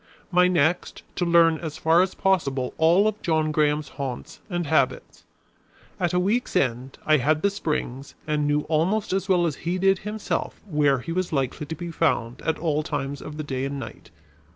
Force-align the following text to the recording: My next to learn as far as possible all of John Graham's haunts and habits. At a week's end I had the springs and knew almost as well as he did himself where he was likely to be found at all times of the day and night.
My 0.31 0.47
next 0.47 1.03
to 1.17 1.25
learn 1.25 1.59
as 1.59 1.77
far 1.77 2.01
as 2.01 2.15
possible 2.15 2.73
all 2.79 3.07
of 3.07 3.21
John 3.21 3.51
Graham's 3.51 3.89
haunts 3.89 4.39
and 4.49 4.65
habits. 4.65 5.25
At 5.99 6.11
a 6.11 6.19
week's 6.19 6.55
end 6.55 6.97
I 7.05 7.17
had 7.17 7.43
the 7.43 7.51
springs 7.51 8.15
and 8.25 8.47
knew 8.47 8.61
almost 8.61 9.13
as 9.13 9.29
well 9.29 9.45
as 9.45 9.57
he 9.57 9.77
did 9.77 9.99
himself 9.99 10.59
where 10.65 10.97
he 11.01 11.11
was 11.11 11.31
likely 11.31 11.67
to 11.67 11.75
be 11.75 11.91
found 11.91 12.41
at 12.41 12.57
all 12.57 12.81
times 12.81 13.21
of 13.21 13.37
the 13.37 13.43
day 13.43 13.63
and 13.63 13.77
night. 13.77 14.09